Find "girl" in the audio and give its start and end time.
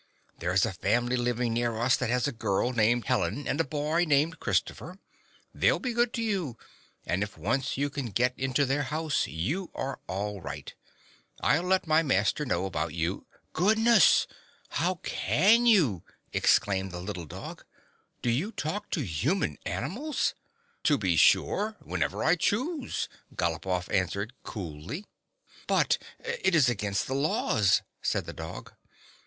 2.31-2.73